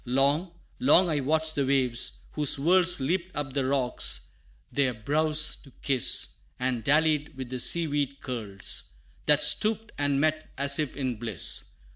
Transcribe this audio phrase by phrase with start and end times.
[0.03, 0.49] Long,
[0.79, 4.29] long I watched the waves, whose whirls Leaped up the rocks,
[4.71, 8.93] their brows to kiss, And dallied with the sea weed curls,
[9.27, 11.65] That stooped and met, as if in bliss.